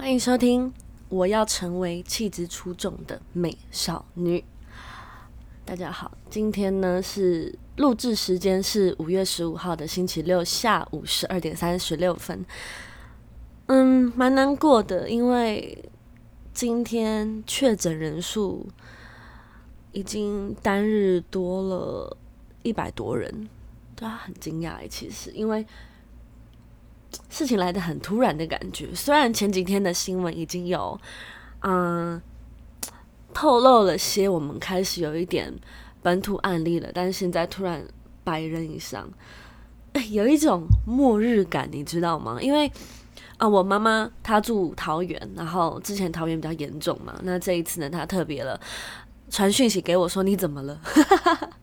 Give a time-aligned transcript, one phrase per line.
[0.00, 0.72] 欢迎收听。
[1.10, 4.42] 我要成为气质出众的美少女。
[5.62, 12.42] 大家好，今天呢是录制时间是五月十五号的星期六下午十二点三十六分。
[13.66, 15.84] 嗯，蛮难过的，因为
[16.54, 18.66] 今天确诊人数
[19.92, 22.16] 已经单日多了
[22.62, 23.50] 一百多人，
[23.94, 25.66] 对啊，很惊讶其实因为。
[27.28, 30.98] 事情来的很突然的感觉，虽然前几天的新闻已经有，
[31.60, 32.20] 嗯，
[33.32, 35.52] 透露了些我们开始有一点
[36.02, 37.84] 本土案例了，但是现在突然
[38.24, 39.08] 百人以上，
[40.10, 42.38] 有一种末日感，你知道吗？
[42.40, 42.70] 因为
[43.38, 48.60] 啊，我妈妈她住桃园，然后之前桃园比较严重嘛，那这一次呢，她特别了
[49.30, 50.80] 传讯息给我说你怎么了？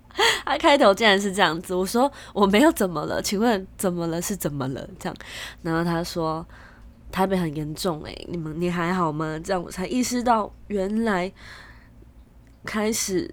[0.48, 4.22] 他开头竟然是这样子，我说我没有怎么了，请问怎么了？
[4.22, 4.90] 是怎么了？
[4.98, 5.16] 这样，
[5.62, 6.46] 然后他说
[7.12, 9.40] 台北很严重，诶，你们你还好吗？
[9.44, 11.32] 这样我才意识到，原来
[12.64, 13.30] 开始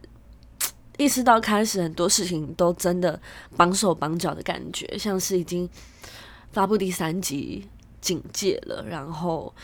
[0.97, 3.21] 意识到开始很多事情都真的
[3.57, 5.69] 绑手绑脚的感觉，像是已经
[6.53, 7.69] 发布第三级
[8.01, 9.55] 警戒了，然后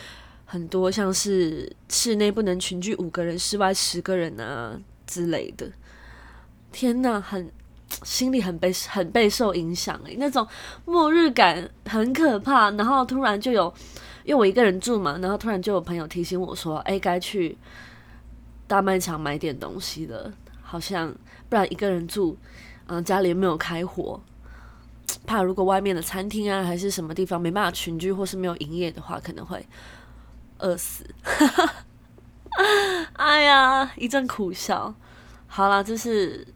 [0.44, 5.70] 很多像是室内不能群聚五个人，室外十个人啊之类的。
[6.72, 7.50] 天呐，很
[8.04, 10.46] 心里很被很备受影响诶，那种
[10.84, 12.70] 末日感很可怕。
[12.72, 13.72] 然后突然就有，
[14.24, 17.58] 因为我一个人住嘛，然后突然就有朋友提醒我说：“哎，该去
[18.68, 21.12] 大卖场买点东西了。”好像
[21.48, 22.36] 不然一个人住，
[22.86, 24.20] 嗯，家里没有开火，
[25.26, 29.66] 怕如果外面的餐厅啊还是什么地方没办法群聚或是没有营业的话，可能会
[30.58, 31.04] 饿死。
[33.14, 34.94] 哎呀，一阵苦笑。
[35.48, 36.46] 好了，就是。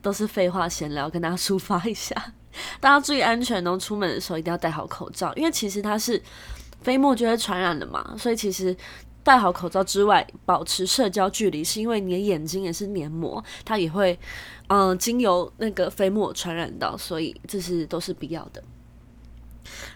[0.00, 2.14] 都是废话闲聊，跟大家抒发一下。
[2.80, 6.20] 大家注意安全哦，出门的时候一定要戴好口罩，因为其实它是
[6.82, 8.14] 飞沫就会传染的嘛。
[8.18, 8.74] 所以其实
[9.22, 14.18] 戴好口罩之外，保持社交距离，是因为你的眼睛也是黏膜，它也会
[14.68, 18.62] 嗯经由那个飞沫传染到，所以这是都是必要的。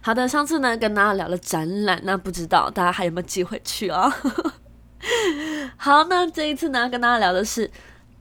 [0.03, 4.15] 好的，上次呢跟大家聊了展览，那不知道大家还有没有机会去啊？
[5.79, 7.71] 好，那这一次呢跟大家聊的是。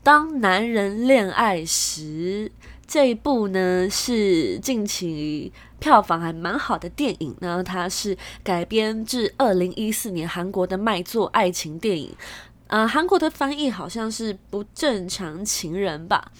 [0.02, 2.50] 当男人恋爱时，
[2.88, 7.62] 这一部呢是近期票房还蛮好的电影呢。
[7.62, 12.12] 它是改编自二零一四年韩国的卖座爱情电影，
[12.66, 16.32] 呃，韩国的翻译好像是不正常情人吧。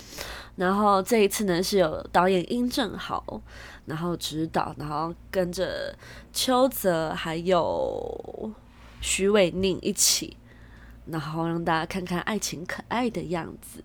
[0.57, 3.41] 然后这一次呢是有导演殷正豪，
[3.87, 5.97] 然后指导，然后跟着
[6.33, 8.51] 邱泽还有
[9.01, 10.37] 徐伟宁一起。
[11.07, 13.85] 然后让大家看看爱情可爱的样子，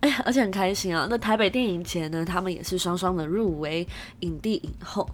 [0.00, 1.06] 哎呀，而且很开心啊！
[1.08, 3.86] 那台北电影节呢，他们也是双双的入围
[4.20, 5.08] 影帝影后。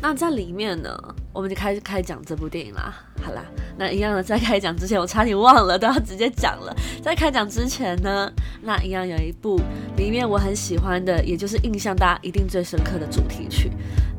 [0.00, 0.98] 那在里面呢，
[1.32, 2.92] 我们就开始开讲这部电影啦。
[3.22, 3.44] 好啦，
[3.78, 6.74] 那一样的，在开讲之前，我差点忘了，都要直接讲了。
[7.02, 8.32] 在开讲之前呢，
[8.62, 9.60] 那一样有一部
[9.96, 13.70] 里面我很喜欢的，也就是印象大家一定最深刻的主题曲。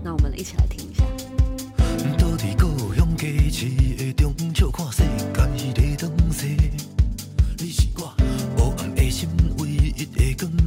[0.03, 0.82] 那我们一起来听
[3.23, 3.65] 一下。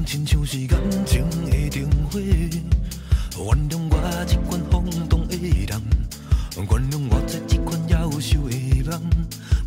[0.07, 5.83] 亲像是感情的灯火，原谅我这款放荡的人，
[6.57, 9.01] 原谅我这这款夭寿的人。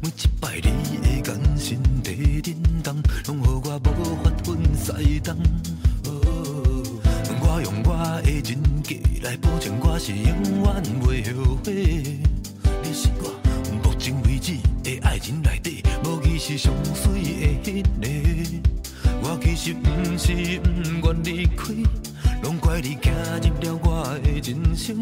[0.02, 2.96] 每一摆你的眼神在震动，
[3.28, 3.90] 拢予我无
[4.24, 5.36] 法分西东。
[7.42, 8.96] 我用我的人格
[9.28, 10.24] 来保证我是永
[10.64, 12.39] 远袂后悔。
[16.50, 17.22] 是上水
[17.62, 18.70] 的迄个。
[19.22, 19.88] 我其实不
[20.18, 21.72] 是不愿离开，
[22.42, 23.12] 拢怪你走
[23.44, 24.98] 入了我的人生，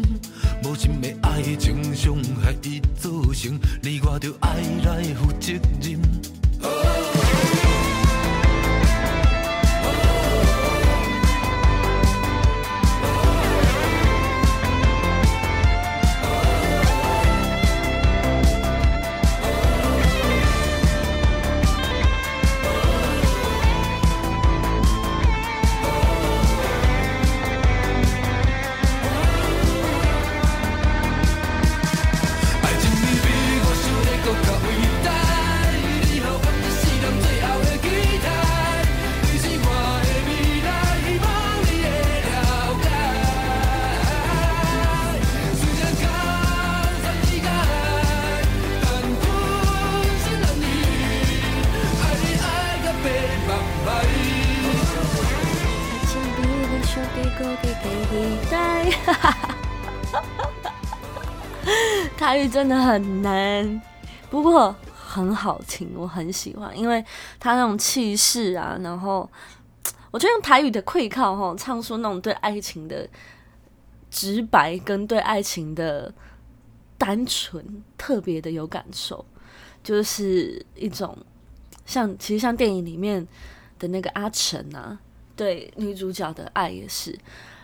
[0.62, 5.97] 无心的爱情伤害已造成，你我着爱来负责任。
[62.50, 63.82] 真的很难，
[64.30, 67.04] 不过很好听，我很喜欢，因为
[67.38, 69.28] 他那种气势啊，然后
[70.10, 73.08] 我觉得用台语的愧靠哈，唱出那种对爱情的
[74.10, 76.12] 直白跟对爱情的
[76.96, 79.24] 单纯，特别的有感受，
[79.82, 81.16] 就是一种
[81.84, 83.26] 像其实像电影里面
[83.78, 84.98] 的那个阿成啊，
[85.36, 87.18] 对女主角的爱也是。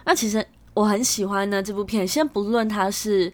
[0.04, 3.32] 那其实我很喜欢呢这部片，先不论它是。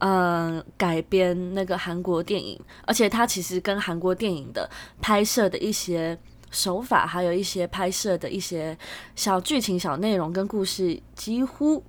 [0.00, 4.68] 嗯，改编那个韩国电影，而且它其实跟韩国电影的
[5.00, 6.18] 拍摄的一些
[6.50, 8.76] 手法，还有一些拍摄的一些
[9.14, 11.84] 小剧情、小内容跟故事，几乎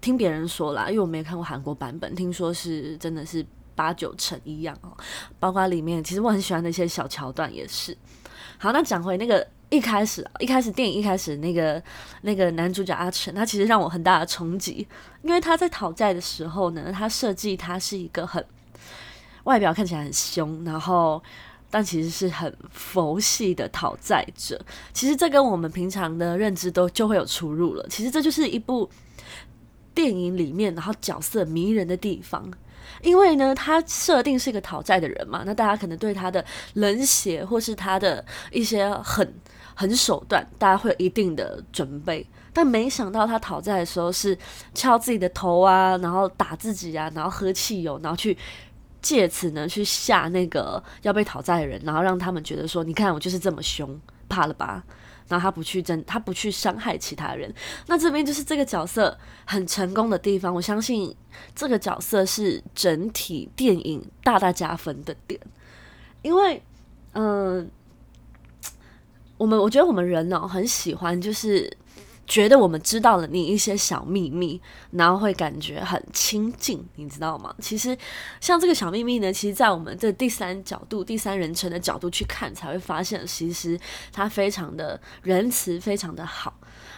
[0.00, 4.94] 听别人说啦，因为我没有看过韩国版本，听说是真的是八九成一样哦。
[5.40, 7.96] 包括里面，其实我很喜欢那些小桥段也是。
[8.58, 9.46] 好，那讲回那个。
[9.68, 11.82] 一开始，一开始电影一开始那个
[12.22, 14.86] 那个男主角阿成，他其实让我很大的冲击，
[15.22, 18.44] 因为他在讨债的时候呢，他设计他是一个很
[19.44, 21.20] 外表看起来很凶，然后
[21.68, 24.64] 但其实是很佛系的讨债者。
[24.92, 27.84] 其实这跟我们平常的认知都就会有出入了。
[27.88, 28.88] 其实这就是一部
[29.92, 32.48] 电影里面然后角色迷人的地方。
[33.02, 36.44] 因为呢，他设定是一个讨债的人嘛，那大家可能对他的
[36.74, 39.34] 冷血或是他的一些很
[39.74, 42.26] 很手段，大家会有一定的准备。
[42.52, 44.36] 但没想到他讨债的时候是
[44.74, 48.36] 敲自己的头啊，然后打自己啊，然后喝汽油，然后去
[49.02, 54.82] 借此呢去吓那个要被讨债的人，然后让他们觉得说，你看我就是这么凶，怕了吧？
[55.28, 57.52] 然后他不去争，他不去伤害其他人。
[57.86, 60.54] 那这边就是这个角色很成功的地方。
[60.54, 61.14] 我相信
[61.54, 65.40] 这个角色是整体电影大大加分的点，
[66.22, 66.62] 因为
[67.12, 67.70] 嗯，
[69.36, 71.76] 我们我觉得我们人呢很喜欢就是。
[72.26, 77.54] 觉得我们知道了你一些小秘密，然后会感觉很亲近，你知道吗？
[77.60, 77.96] 其实
[78.40, 83.78] 像这个小秘密呢，其实，在我们的第三角度、第三人称的角度去看，才会发现，其实
[84.12, 86.52] 他非常的仁慈，非常的好。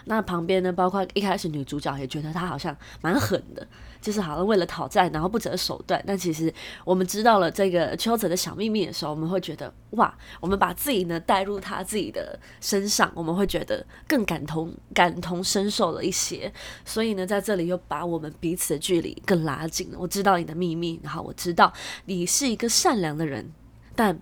[0.06, 3.66] 那旁边呢，包括一开始女主角也觉得他好像蛮狠的。
[4.00, 6.02] 就是好像为了讨债，然后不择手段。
[6.06, 6.52] 但其实
[6.84, 16.52] 我们知道了这个邱泽的小秘密的时候，我们会觉得哇，我们把自己呢带入他自己的身上，我们会觉得更感同感同身受了一些。
[16.84, 19.98] 所以呢，在这里又把我们彼此的距离更拉近了。
[19.98, 21.72] 我知道你的秘密，然后我知道
[22.06, 23.52] 你是一个善良的人，
[23.94, 24.18] 但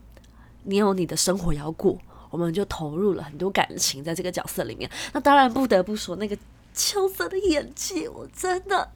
[0.64, 1.98] 你有你的生活要过，
[2.30, 4.90] 我们就投入了很多感情在这个角色里面。
[5.12, 6.36] 那当然不得不说，那个
[6.74, 8.90] 邱泽的演技，我真的。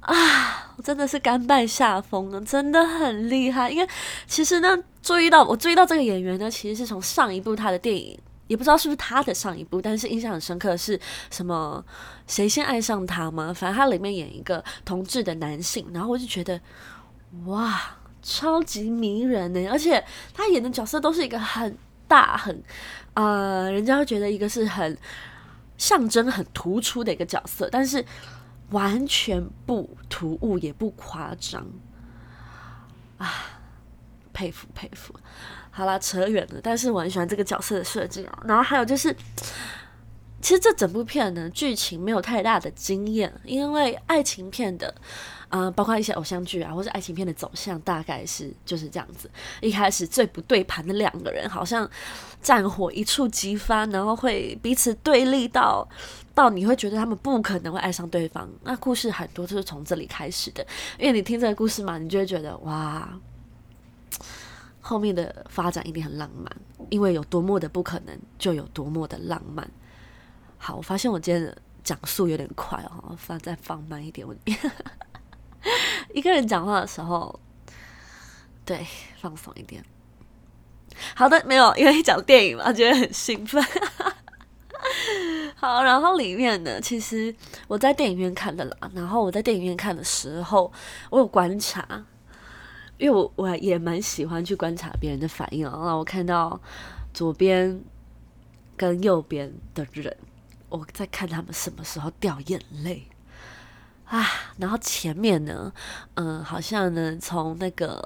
[0.00, 3.70] 啊，我真的是甘拜下风了，真的很厉害。
[3.70, 3.88] 因为
[4.26, 10.98] 其实呢，注意到我注意到这个演员呢，其实是从上一部他的电影，也不知道是不是他的上一部，但是印象很深刻的是
[11.30, 11.84] 什么？
[12.26, 13.52] 谁先爱上他吗？
[13.54, 16.58] 反正他里面演一个同志的男性，然后我就觉得
[17.44, 17.78] 哇，
[18.22, 19.68] 超级迷人呢。
[19.70, 20.02] 而且
[20.32, 21.76] 他演的角色都是一个很
[22.08, 22.62] 大很
[23.12, 24.96] 呃，人家会觉得一个是很
[25.76, 28.02] 象征很突出的一个角色，但是。
[28.70, 31.66] 完全不突兀，也不夸张
[33.18, 33.28] 啊！
[34.32, 35.14] 佩服佩服。
[35.70, 38.42] 好啦，扯远了，但是我很喜欢这个角色的设计啊。
[38.44, 39.14] 然后还有就是，
[40.40, 44.94] 其实这整部片呢，剧情没有太大的经验，因为爱情片的。
[45.50, 49.28] 啊，包括一些偶像剧啊，或是爱情片的走向，大概是就是这样子。
[49.60, 51.90] 一开始最不对盘的两个人，好像
[52.40, 55.86] 战火一触即发，然后会彼此对立到
[56.36, 58.48] 到你会觉得他们不可能会爱上对方。
[58.62, 60.64] 那故事很多都是从这里开始的，
[60.96, 63.12] 因为你听这个故事嘛，你就会觉得哇，
[64.80, 66.48] 后面的发展一定很浪漫，
[66.90, 69.68] 因为有多么的不可能，就有多么的浪漫。
[70.58, 74.32] 好，我发现我今天的讲述有点快哦，放再放慢一点，我。
[76.14, 77.38] 一个人讲话的时候，
[78.64, 78.86] 对，
[79.20, 79.84] 放松一点。
[81.14, 83.62] 好的，没有，因为讲电影嘛，觉得很兴奋。
[85.56, 87.34] 好，然后里面呢，其实
[87.68, 88.90] 我在电影院看的啦。
[88.94, 90.72] 然后我在电影院看的时候，
[91.10, 91.86] 我有观察，
[92.98, 95.72] 因为我我也蛮喜欢去观察别人的反应啊。
[95.72, 96.60] 然后我看到
[97.12, 97.82] 左边
[98.76, 100.16] 跟右边的人，
[100.68, 103.06] 我在看他们什么时候掉眼泪。
[104.10, 104.26] 啊，
[104.58, 105.72] 然后前面呢，
[106.14, 108.04] 嗯，好像呢，从那个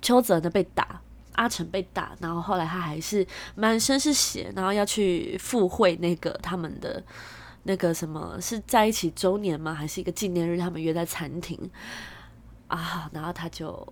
[0.00, 1.00] 邱泽呢被打，
[1.32, 7.02] 阿成被打，然后后来他还是满身是血，然后要去赴会那个他们的
[7.64, 9.74] 那个什么是在一起周年吗？
[9.74, 10.56] 还是一个纪念日？
[10.56, 11.58] 他们约在餐厅
[12.68, 13.84] 啊，然后他就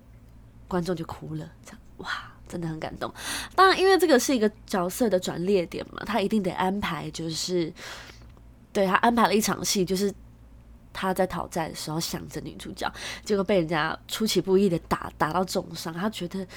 [0.69, 2.09] 观众就哭了，这样哇，
[2.47, 3.13] 真的很感动。
[3.55, 7.73] 当然，因为这个是一个角色的转捩点嘛，他一定得安排，就是
[8.71, 10.09] 对他安排了一场戏，就是。
[10.95, 12.89] 他在讨债的时候想着女主角，
[13.25, 16.47] 结果被人家出其不意的打打到重伤，他觉得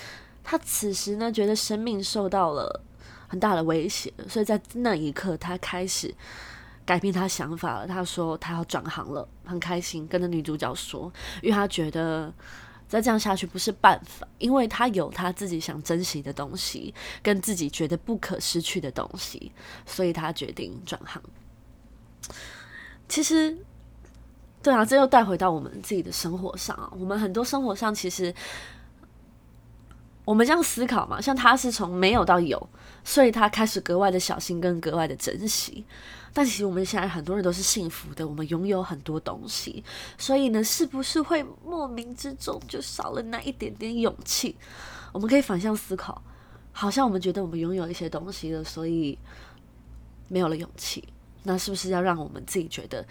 [0.44, 2.80] 他此时呢觉得生命受到了
[3.26, 6.14] 很大的威胁，所以在那一刻他开始
[6.86, 7.86] 改变他想法了。
[7.86, 12.32] 他说他要转行了，很开心跟着女主角说，因为他觉得
[12.88, 19.52] 再这样下去不是办法，因为他有他自己想珍惜的东西，跟自己觉得不可失去的东西，
[19.84, 21.20] 所以他决定转行。
[23.08, 23.56] 其实，
[24.68, 26.92] 对啊，这又带回到我们自己的生活上啊。
[26.92, 28.34] 我们很多生活上，其实
[30.26, 32.68] 我们这样思考嘛，像他是从没有到有，
[33.02, 35.86] 所以他开始格外的小心跟格外的珍惜。
[36.34, 39.82] 但其实我们现在很多人都是幸福的，我们拥有很多东西，
[40.18, 44.54] 所以呢，是不是会莫名之中就少了那一点点勇气？
[45.14, 46.22] 我们可以反向思考，
[46.72, 49.18] 好像我们觉得我们拥有一些东西了，所以
[50.28, 51.08] 没有了勇气。
[51.44, 53.02] 那是不是要让我们自己觉得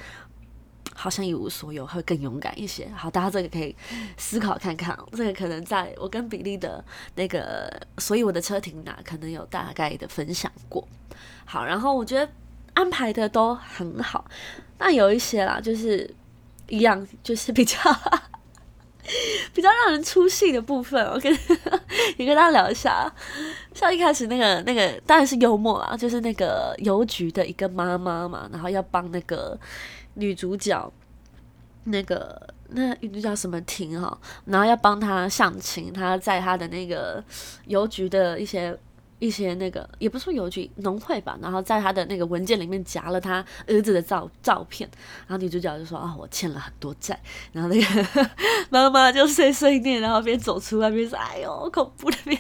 [1.00, 2.90] 好像一无所有，会更勇敢一些？
[2.96, 3.76] 好，大家这个可以
[4.18, 4.98] 思考看看。
[5.12, 10.88] 这个可能在我跟比利的那个，所以我的车停哪，可能有大概的分享过。
[11.46, 12.28] 好，然后我觉得
[12.74, 14.26] 安排的都很好。
[14.80, 16.12] 那有一些啦，就是
[16.68, 17.78] 一样，就是比较
[19.54, 21.32] 比较让人出戏的部分，我跟
[22.18, 23.14] 也跟大家聊一下。
[23.76, 29.56] 像一开始那个那个当然是幽默啦，就是那个邮局的一个妈妈嘛，然后要帮那个
[30.18, 30.92] 女主角，
[31.86, 37.24] 那个那女主角什么婷哈，然后要帮她相亲，她在她的那个
[37.66, 38.78] 邮局的一些
[39.20, 44.90] 一些那个也不是邮局农会吧，然后在她的那个文件里面夹了她儿子的照照片，
[45.28, 47.20] 然后女主角就说啊我欠了很多债，
[47.54, 48.30] 然后那个
[48.70, 52.40] 妈妈就碎碎念，然后边走出来边说哎呦恐怖的边。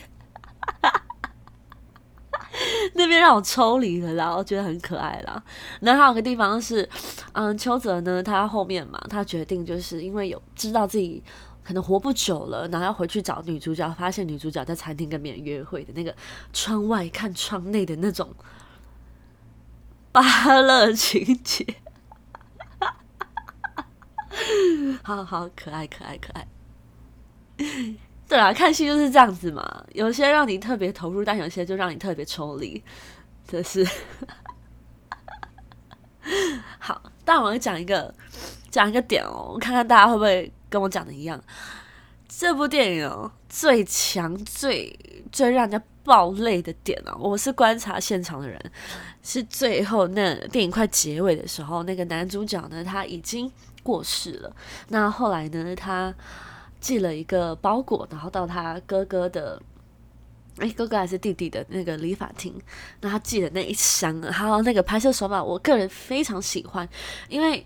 [2.95, 5.43] 那边让我抽离了，然后觉得很可爱啦。
[5.81, 6.87] 然后还有个地方是，
[7.33, 11.23] 嗯，秋泽呢，他后面嘛，他决定就是因为有知道自己
[11.63, 16.15] 可能活不久了，然后要回去找女主角，发现女主角在餐厅跟别人约会的那个
[16.53, 18.33] 窗外看窗内的那种
[20.11, 20.21] 芭
[20.61, 21.65] 乐情节，
[25.03, 26.47] 好好可爱，可爱，可爱。
[28.27, 29.85] 对啊，看戏就是这样子嘛。
[29.93, 32.83] 有些让你特别投入，但有些就让你特别抽离。
[33.47, 33.87] 这是
[36.77, 38.13] 好，但我要讲一个
[38.69, 41.41] 讲一个点哦，看看大家会不会跟我讲的一样。
[42.27, 44.93] 这部电影哦，最强、最
[45.31, 48.59] 最让人家爆泪的点哦，我是观察现场的人，
[49.23, 53.49] 是最后那电影快结尾的时候，那个男主角呢他已经
[53.81, 54.53] 过世了。
[54.89, 56.13] 那后来呢，他。
[56.79, 59.61] 寄了一个包裹，然后到他哥哥的，
[60.57, 62.53] 哎，哥哥还是弟弟的那个理发厅。
[63.01, 66.87] 那他寄的那一箱，还有那个拍摄手法，我个人非常喜欢，
[67.29, 67.65] 因为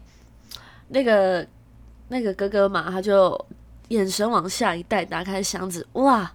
[0.89, 1.47] 那个
[2.07, 3.45] 那个哥哥嘛，他就
[3.89, 6.31] 眼神往下一带，打开箱子，哇，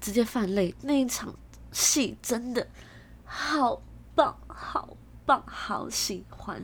[0.00, 0.74] 直接泛泪。
[0.82, 1.34] 那一场
[1.70, 2.66] 戏真的
[3.24, 3.80] 好
[4.14, 6.62] 棒，好棒，好喜欢。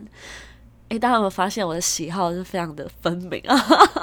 [0.89, 3.55] 哎，大家有没有发现我的喜好是非常的分明啊？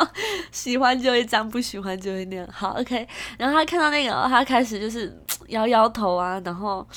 [0.51, 2.47] 喜欢就会这样，不喜欢就会那。
[2.51, 3.07] 好，OK。
[3.39, 6.87] 然后他看到那个，他开始就是 摇摇头啊，然后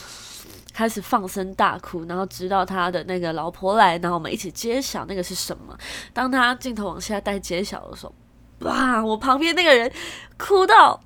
[0.75, 5.75] 开始放声大哭，然后直到他的那个老婆来，然后我们一起揭晓那个是什么。
[6.13, 8.15] 当他镜头往下带揭晓的时候，
[8.61, 9.03] 哇！
[9.03, 9.91] 我旁边那个人
[10.37, 11.01] 哭到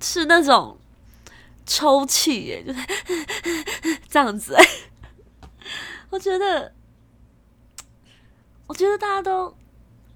[0.00, 0.78] 是那种
[1.66, 2.78] 抽泣耶，就是
[4.08, 4.56] 这样子。
[6.10, 6.77] 我觉得。
[8.68, 9.52] 我觉得大家都，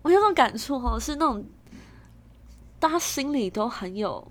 [0.02, 1.44] 我有种感触哈，是那种
[2.78, 4.25] 大家心里都很有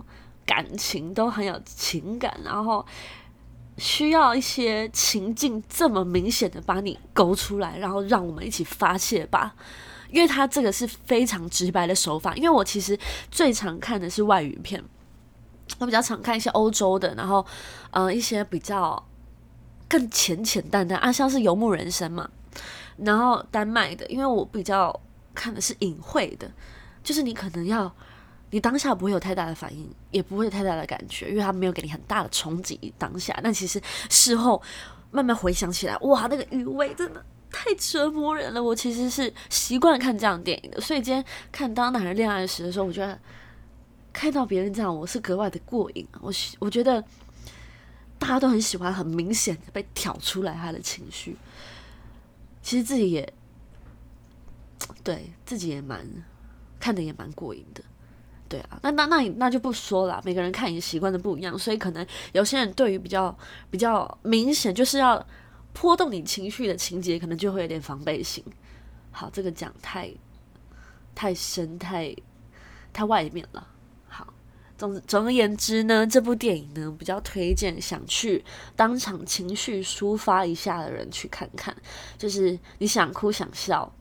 [0.46, 2.86] 感情，都很有情感，然后
[3.78, 9.56] 需要一些情境这么明显的把你勾出来，然后让我们一起发泄吧。
[10.12, 12.36] 因为他这个是非常直白的手法。
[12.36, 12.98] 因为我其实
[13.32, 14.84] 最常看的是外语片，
[15.80, 17.44] 我比较常看一些欧洲的，然后
[17.90, 19.04] 呃一些比较
[19.90, 22.30] 更浅浅淡淡啊，像是《游牧人生》嘛。
[22.98, 24.98] 然后丹麦的，因为我比较
[25.34, 26.52] 看的是隐晦的，
[27.04, 27.92] 就是你可能要，
[28.50, 33.38] 你当下不会有太大的反应，也不会有太大的感觉，因为他没有给你很大的冲击当下。
[33.44, 34.62] 但其实事后
[35.10, 38.62] 慢慢回想起来，哇，那个余味真的太折磨人了。
[38.62, 43.18] 我其实是习惯看这样电影的，所以今天看《当男人恋爱时》的时候，我觉得
[44.14, 46.08] 看到别人这样，我是格外的过瘾。
[46.20, 47.04] 我我觉得
[48.20, 51.38] 大家都很喜欢，很明显的被挑出来他的情绪。
[52.62, 53.34] 其实自己也
[55.04, 56.08] 对自己也蛮
[56.80, 57.84] 看的也蛮过瘾的，
[58.48, 63.36] 对啊，那那那那就不说了，每个人看影习惯的不一样，所以可能有些人对于比较
[63.70, 65.26] 比较明显就是要
[65.74, 68.44] 波动你情绪的情节，可能就会有点防备心。
[69.12, 70.12] 好，这个讲太
[71.16, 72.16] 太深太
[72.94, 73.68] 太外面了。
[74.82, 78.44] 总总而言之呢，这部电影呢比较推荐想去
[78.76, 81.76] 当场情绪抒发一下的人去看看，
[82.18, 83.94] 就是你想哭想笑。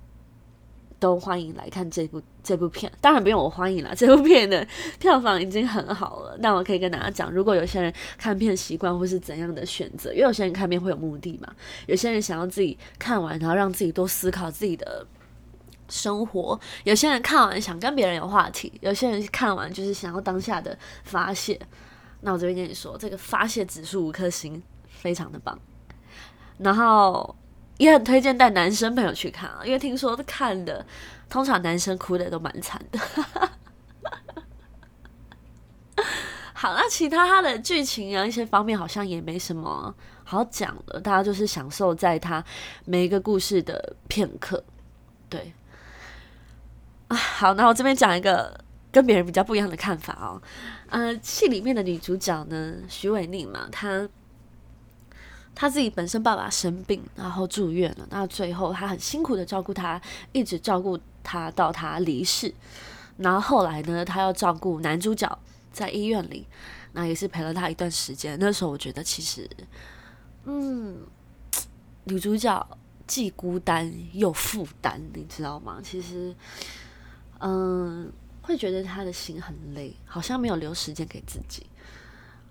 [0.99, 3.92] 都欢迎来看这部这部片，当然不用我欢迎了。
[3.96, 4.66] 这部片的
[4.99, 6.37] 票房已经很好了。
[6.40, 11.50] 那我可以跟大家讲，如果有些人看片习惯或是怎样的选择，因为有些人看片会有目的嘛，
[11.87, 15.06] 有些人想要自己看完，然后让自己多思考自己的
[15.90, 21.61] 生活；有些人看完想跟别人有话题；有些人看完就是想要当下的发泄。
[22.20, 25.59] 那我这边跟你说，这个发泄指数五颗星，非常的棒。
[26.59, 27.37] 然后。
[27.78, 30.85] 也很推荐带男生朋友去看啊，因为听说看的
[31.30, 33.00] 通常男生哭的都蛮惨的。
[36.52, 39.94] 好，那其他他的剧情啊一些方面好像也没什么
[40.25, 42.44] 好讲的，大家就是享受在他
[42.85, 44.62] 每一个故事的片刻。
[45.30, 45.50] 对，
[47.10, 48.58] 啊，好，那我这边讲一个
[48.90, 50.40] 跟别人比较不一样的看法哦。
[50.88, 54.08] 呃，戏里面的女主角呢，徐伟宁嘛，她。
[55.52, 58.06] 她自己本身爸爸生病，然后住院了。
[58.08, 60.00] 那最后她很辛苦的照顾他，
[60.32, 62.54] 一直照顾他到他离世。
[63.18, 65.38] 然后后来呢，她要照顾男主角
[65.70, 66.46] 在医院里，
[66.92, 68.38] 那也是陪了他一段时间。
[68.40, 69.46] 那时候我觉得其实，
[70.44, 70.98] 嗯，
[72.04, 72.66] 女主角
[73.06, 75.78] 既孤单又负担，你知道吗？
[75.82, 76.34] 其实，
[77.40, 78.11] 嗯，
[78.42, 81.66] 会觉得他的心很累，好像没有留时间给自己。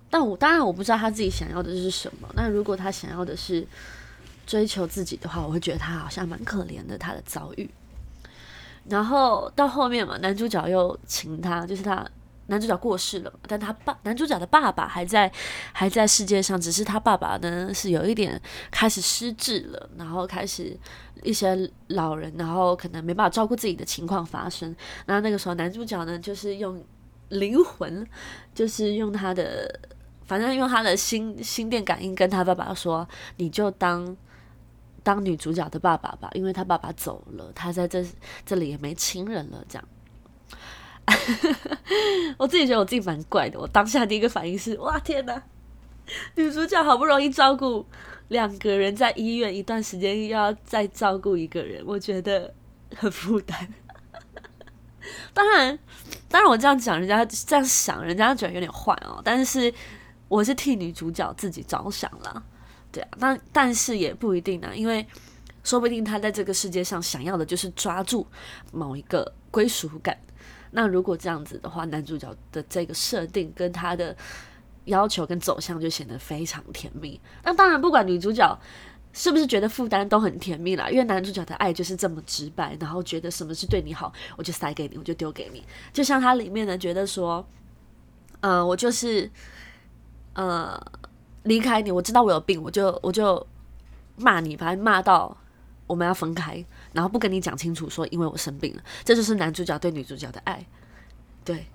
[0.10, 2.28] 但我当然我不知道他自己想要的是什么。
[2.36, 3.66] 那如果他想要的是
[4.48, 7.70] 追求自己的话，我会觉得他好像蛮可怜的，他的遭遇。
[8.88, 12.04] 然后到后面嘛，男主角又请他，就是他
[12.50, 15.32] 男主角过世了，但他爸男主角的爸爸还在
[15.72, 18.40] 还在世界上，只是他爸爸呢是有一点
[18.70, 20.78] 开始失智了，然后开始
[21.24, 24.76] 一些老人，然后可能没办法照顾自己的情况发生。
[25.06, 26.84] 然后那个时候男主角呢，就是用
[27.30, 28.06] 灵魂，
[28.54, 29.80] 就是用他的。
[30.30, 34.16] 反正用他的心心电感应跟他爸爸说：“你就当
[35.02, 38.06] 当女主角的爸爸吧，因为他爸爸走了，他在这
[38.46, 39.88] 这里也没亲人了。”这样，
[42.38, 43.60] 我自己觉得我自己蛮怪的。
[43.60, 45.42] 我当下第一个反应是：“哇，天哪！
[46.36, 47.86] 女主角好不容易照顾
[48.30, 52.54] 两个人在医院一段时间，又要再照顾一个人，我觉得
[52.96, 53.68] 很负担。
[55.34, 55.78] ”当然，
[56.28, 59.22] 当然我这样讲，人家这样想，人家觉得有点坏哦。
[59.24, 59.74] 但是。
[60.30, 62.44] 我是替女主角自己着想了，
[62.92, 65.04] 对啊，但但是也不一定啊，因为
[65.64, 68.28] 说不定她在这个世界上想要的就是抓住
[68.72, 70.16] 某一个归属感。
[70.72, 74.16] 那如果这样子的话，男主角的这个设定跟他的
[74.86, 77.20] 要求跟走向就显得非常甜蜜。
[77.44, 78.60] 那当然，不管女主角
[79.14, 85.64] 是不是觉得负担都很甜蜜啦，因为男主角的爱就是这么直白，然后觉得什么是对你好，我就塞给你，我就丢给你。
[85.92, 87.46] 就像他里面呢，觉得说，
[88.42, 89.30] 嗯，我就是。
[90.36, 90.80] 呃，
[91.44, 93.46] 离开你，我知道我有病，我就我就
[94.16, 95.36] 骂你，把骂到
[95.90, 100.64] 我们要分开，然后不跟你讲清楚，说因为我生病了，这就是男主角对女主角的爱，
[101.44, 101.66] 对，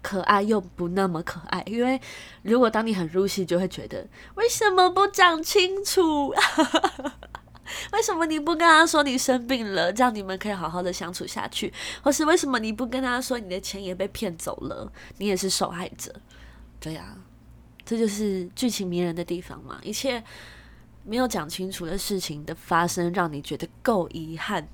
[0.00, 2.00] 可爱又不那么可爱，因为
[2.42, 6.32] 如果当你很入戏，就会觉得为什么不讲清楚？
[7.92, 11.72] 为什么你不跟他说你生病了，这样你们可以好好的相处下去？
[12.02, 16.14] 或是为什么你不跟他说你的钱也被骗走了，你也是受害者？
[16.78, 17.16] 对呀，
[17.84, 19.78] 这就是剧情迷人的地方嘛。
[19.82, 20.22] 一切
[21.04, 24.66] 没有讲清楚的事情的发生，让你觉得够遗憾，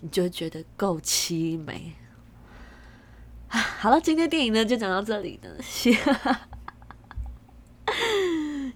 [0.00, 1.94] 你就会觉得够凄美。
[3.48, 5.96] 好了，今天电影呢就讲到这里呢，谢。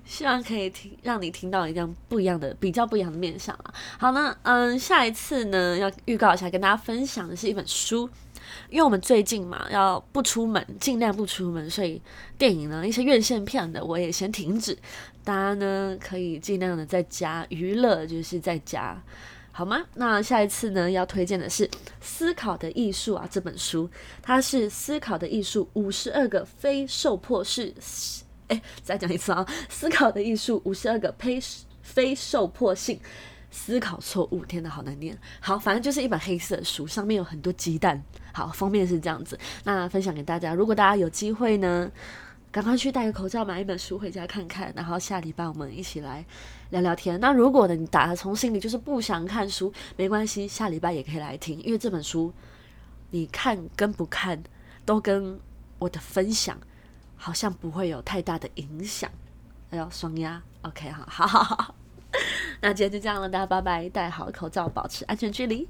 [0.04, 3.74] 希望可以听，让你听到一样不一样的、比较不一样的面相啊。
[3.98, 8.08] 好呢，嗯，下一次呢要预告一下，跟大家分享的是一本书，
[8.70, 12.00] 因为我们最近嘛要不出门，尽量不出门，所以
[12.36, 14.76] 电影呢一些院线片的我也先停止，
[15.24, 19.00] 大家呢可以尽量的在家娱乐，就是在家，
[19.52, 19.84] 好吗？
[19.94, 21.66] 那下一次呢要推荐的是
[22.00, 23.88] 《思考的艺术》啊，这本书
[24.22, 27.72] 它是《思考的艺术：五十二个非受迫式》。
[28.48, 29.44] 哎，再讲一次啊！
[29.68, 31.42] 思考的艺术，五十二个非
[31.82, 33.00] 非受迫性
[33.50, 34.44] 思考错误。
[34.44, 35.16] 天哪，好难念。
[35.40, 38.02] 好，反正就是一本黑色书，上面有很多鸡蛋。
[38.32, 39.38] 好，封面是这样子。
[39.64, 41.90] 那分享给大家，如果大家有机会呢，
[42.50, 44.72] 赶快去戴个口罩，买一本书回家看看。
[44.76, 46.24] 然后下礼拜我们一起来
[46.70, 47.18] 聊聊天。
[47.20, 52.32] 那如果呢，你打从心里就是不想看书，没关系，下礼拜也可以来听，因为这本书
[53.10, 54.42] 你看跟不看
[54.84, 55.38] 都跟
[55.78, 56.58] 我的分享。
[57.18, 59.10] 好像不会有太大的影响，
[59.70, 61.74] 哎呦，双压，OK 哈，好好好，
[62.60, 65.68] 那今天就这样了，大家拜拜，戴好口罩，保持安全距离。